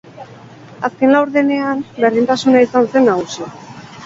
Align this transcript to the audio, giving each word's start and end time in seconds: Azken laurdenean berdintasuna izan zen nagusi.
Azken 0.87 1.13
laurdenean 1.15 1.83
berdintasuna 2.05 2.65
izan 2.71 2.91
zen 2.97 3.07
nagusi. 3.11 3.49